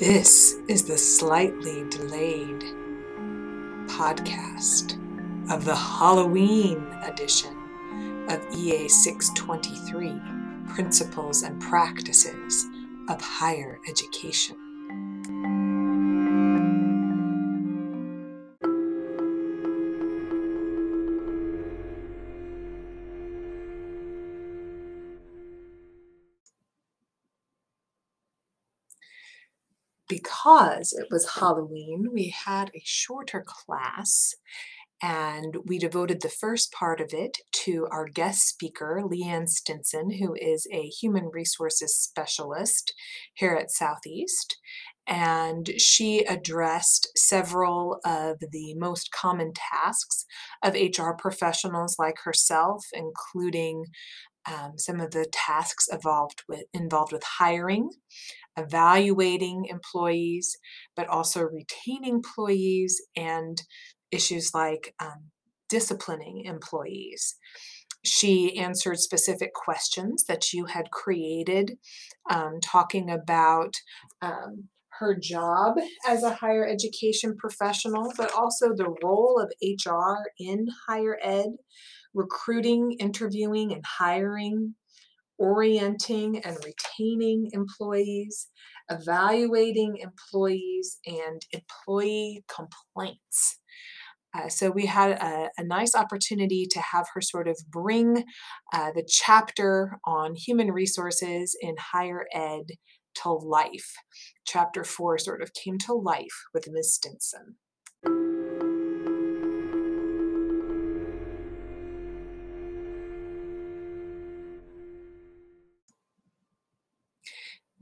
This 0.00 0.56
is 0.66 0.84
the 0.84 0.96
slightly 0.96 1.84
delayed 1.90 2.64
podcast 3.86 4.98
of 5.52 5.66
the 5.66 5.76
Halloween 5.76 6.86
edition 7.02 7.54
of 8.30 8.40
EA 8.56 8.88
623 8.88 10.18
Principles 10.72 11.42
and 11.42 11.60
Practices 11.60 12.64
of 13.10 13.20
Higher 13.20 13.78
Education. 13.90 14.69
Because 30.10 30.92
it 30.92 31.06
was 31.10 31.36
Halloween, 31.38 32.08
we 32.12 32.34
had 32.44 32.70
a 32.74 32.82
shorter 32.84 33.44
class 33.46 34.34
and 35.02 35.56
we 35.64 35.78
devoted 35.78 36.20
the 36.20 36.28
first 36.28 36.72
part 36.72 37.00
of 37.00 37.14
it 37.14 37.38
to 37.52 37.86
our 37.90 38.06
guest 38.06 38.46
speaker, 38.46 39.00
Leanne 39.02 39.48
Stinson, 39.48 40.10
who 40.18 40.34
is 40.34 40.66
a 40.72 40.88
human 40.88 41.30
resources 41.32 41.96
specialist 41.96 42.92
here 43.32 43.54
at 43.54 43.70
Southeast. 43.70 44.58
And 45.06 45.70
she 45.78 46.20
addressed 46.24 47.08
several 47.16 47.98
of 48.04 48.38
the 48.52 48.74
most 48.76 49.10
common 49.10 49.52
tasks 49.54 50.26
of 50.62 50.74
HR 50.74 51.12
professionals 51.16 51.96
like 51.98 52.18
herself, 52.24 52.84
including 52.92 53.86
um, 54.46 54.72
some 54.76 55.00
of 55.00 55.10
the 55.10 55.26
tasks 55.32 55.88
involved 55.88 56.42
with 56.48 56.64
involved 56.72 57.12
with 57.12 57.22
hiring, 57.24 57.90
evaluating 58.56 59.66
employees, 59.66 60.56
but 60.96 61.08
also 61.08 61.42
retaining 61.42 62.14
employees 62.14 63.00
and 63.16 63.62
issues 64.10 64.52
like 64.54 64.94
um, 65.00 65.30
disciplining 65.68 66.44
employees. 66.44 67.36
She 68.02 68.56
answered 68.56 68.98
specific 68.98 69.52
questions 69.52 70.24
that 70.24 70.52
you 70.52 70.64
had 70.66 70.90
created, 70.90 71.76
um, 72.30 72.58
talking 72.62 73.10
about 73.10 73.74
um, 74.22 74.68
her 75.00 75.18
job 75.18 75.76
as 76.06 76.22
a 76.22 76.34
higher 76.34 76.66
education 76.66 77.34
professional, 77.36 78.12
but 78.16 78.32
also 78.32 78.68
the 78.68 78.94
role 79.02 79.40
of 79.42 79.52
HR 79.62 80.30
in 80.38 80.66
higher 80.86 81.18
ed, 81.22 81.48
recruiting, 82.14 82.92
interviewing, 83.00 83.72
and 83.72 83.82
hiring, 83.98 84.74
orienting 85.38 86.38
and 86.44 86.58
retaining 86.64 87.48
employees, 87.52 88.48
evaluating 88.90 89.96
employees, 89.96 90.98
and 91.06 91.40
employee 91.52 92.44
complaints. 92.54 93.58
Uh, 94.36 94.48
so 94.48 94.70
we 94.70 94.86
had 94.86 95.12
a, 95.12 95.48
a, 95.58 95.64
nice 95.64 95.92
opportunity 95.96 96.64
to 96.70 96.78
have 96.78 97.06
her 97.14 97.20
sort 97.20 97.48
of 97.48 97.58
bring 97.68 98.24
uh, 98.72 98.92
the 98.92 99.04
chapter 99.08 99.98
on 100.06 100.36
human 100.36 100.70
resources 100.70 101.56
in 101.60 101.74
higher 101.92 102.26
ed 102.32 102.62
to 103.22 103.32
life. 103.32 103.94
Chapter 104.46 104.84
four 104.84 105.18
sort 105.18 105.42
of 105.42 105.54
came 105.54 105.78
to 105.86 105.94
life 105.94 106.44
with 106.54 106.68
Miss 106.70 106.94
Stinson. 106.94 107.56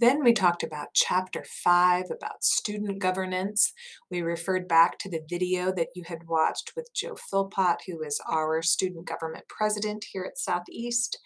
Then 0.00 0.22
we 0.22 0.32
talked 0.32 0.62
about 0.62 0.94
chapter 0.94 1.44
five 1.44 2.04
about 2.04 2.44
student 2.44 3.00
governance. 3.00 3.72
We 4.08 4.22
referred 4.22 4.68
back 4.68 4.96
to 5.00 5.10
the 5.10 5.22
video 5.28 5.72
that 5.72 5.88
you 5.96 6.04
had 6.06 6.28
watched 6.28 6.72
with 6.76 6.94
Joe 6.94 7.16
Philpott, 7.16 7.78
who 7.86 8.02
is 8.04 8.20
our 8.30 8.62
student 8.62 9.08
government 9.08 9.46
president 9.48 10.06
here 10.12 10.24
at 10.24 10.38
Southeast. 10.38 11.18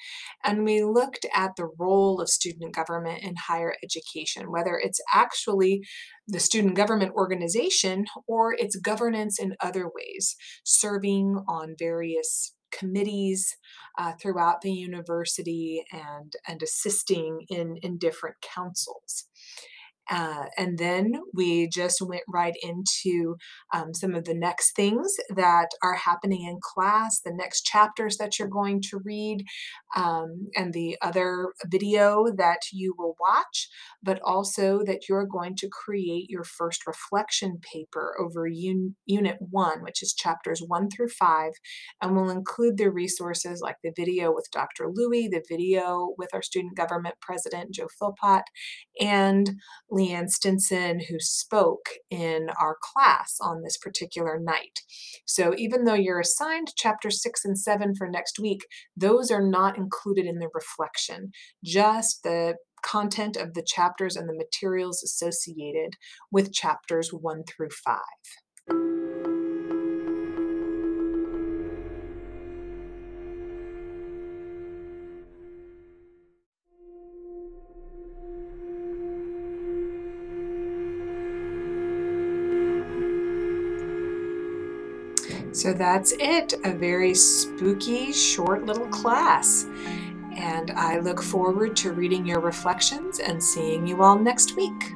And 0.42 0.64
we 0.64 0.82
looked 0.82 1.26
at 1.34 1.50
the 1.56 1.68
role 1.78 2.18
of 2.18 2.30
student 2.30 2.74
government 2.74 3.22
in 3.22 3.34
higher 3.46 3.74
education, 3.84 4.50
whether 4.50 4.80
it's 4.82 5.00
actually 5.12 5.82
the 6.26 6.40
student 6.40 6.74
government 6.74 7.12
organization 7.14 8.06
or 8.26 8.54
its 8.54 8.76
governance 8.76 9.38
in 9.38 9.54
other 9.60 9.84
ways, 9.84 10.34
serving 10.64 11.44
on 11.46 11.74
various 11.78 12.54
committees 12.72 13.56
uh, 13.98 14.12
throughout 14.20 14.60
the 14.62 14.72
university 14.72 15.84
and, 15.92 16.34
and 16.48 16.62
assisting 16.62 17.46
in, 17.48 17.76
in 17.82 17.98
different 17.98 18.36
councils. 18.40 19.24
Uh, 20.10 20.46
and 20.58 20.78
then 20.78 21.14
we 21.32 21.68
just 21.68 22.02
went 22.02 22.22
right 22.28 22.54
into 22.62 23.36
um, 23.72 23.94
some 23.94 24.14
of 24.14 24.24
the 24.24 24.34
next 24.34 24.74
things 24.74 25.16
that 25.34 25.68
are 25.82 25.94
happening 25.94 26.42
in 26.42 26.58
class, 26.60 27.20
the 27.20 27.32
next 27.32 27.62
chapters 27.62 28.16
that 28.16 28.38
you're 28.38 28.48
going 28.48 28.80
to 28.80 29.00
read, 29.04 29.44
um, 29.96 30.48
and 30.56 30.72
the 30.72 30.96
other 31.02 31.52
video 31.66 32.26
that 32.36 32.60
you 32.72 32.94
will 32.98 33.16
watch, 33.20 33.68
but 34.02 34.20
also 34.24 34.80
that 34.84 35.08
you're 35.08 35.26
going 35.26 35.54
to 35.56 35.68
create 35.68 36.28
your 36.28 36.44
first 36.44 36.86
reflection 36.86 37.58
paper 37.60 38.14
over 38.20 38.46
un- 38.46 38.96
Unit 39.06 39.36
1, 39.38 39.82
which 39.82 40.02
is 40.02 40.14
chapters 40.14 40.62
1 40.66 40.90
through 40.90 41.08
5, 41.08 41.52
and 42.00 42.16
will 42.16 42.30
include 42.30 42.76
the 42.76 42.90
resources 42.90 43.60
like 43.60 43.76
the 43.82 43.92
video 43.94 44.32
with 44.32 44.48
Dr. 44.52 44.88
Louie, 44.92 45.28
the 45.28 45.44
video 45.48 46.14
with 46.18 46.30
our 46.32 46.42
student 46.42 46.76
government 46.76 47.14
president, 47.20 47.74
Joe 47.74 47.88
Philpott, 47.98 48.44
and 49.00 49.52
Leanne 49.92 50.28
Stinson, 50.28 51.00
who 51.08 51.16
spoke 51.18 51.90
in 52.10 52.48
our 52.60 52.76
class 52.80 53.36
on 53.40 53.62
this 53.62 53.76
particular 53.76 54.38
night. 54.40 54.80
So 55.26 55.54
even 55.56 55.84
though 55.84 55.94
you're 55.94 56.20
assigned 56.20 56.68
chapter 56.76 57.10
six 57.10 57.44
and 57.44 57.58
seven 57.58 57.94
for 57.94 58.08
next 58.08 58.38
week, 58.38 58.62
those 58.96 59.30
are 59.30 59.46
not 59.46 59.76
included 59.76 60.26
in 60.26 60.38
the 60.38 60.48
reflection, 60.54 61.32
just 61.62 62.22
the 62.22 62.56
content 62.82 63.36
of 63.36 63.54
the 63.54 63.64
chapters 63.64 64.16
and 64.16 64.28
the 64.28 64.34
materials 64.34 65.02
associated 65.02 65.94
with 66.30 66.52
chapters 66.52 67.10
one 67.12 67.44
through 67.44 67.70
five. 67.84 69.31
So 85.52 85.72
that's 85.72 86.12
it, 86.12 86.54
a 86.64 86.72
very 86.72 87.14
spooky, 87.14 88.12
short 88.12 88.64
little 88.64 88.88
class. 88.88 89.66
And 90.34 90.70
I 90.72 90.98
look 90.98 91.22
forward 91.22 91.76
to 91.76 91.92
reading 91.92 92.26
your 92.26 92.40
reflections 92.40 93.18
and 93.18 93.42
seeing 93.42 93.86
you 93.86 94.02
all 94.02 94.18
next 94.18 94.56
week. 94.56 94.94